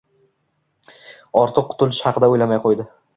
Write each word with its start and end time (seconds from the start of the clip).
Ortiq 1.41 1.67
qutulish 1.73 1.99
haqida 2.09 2.31
o‘ylamay 2.37 2.61
qo‘ydi. 2.65 2.87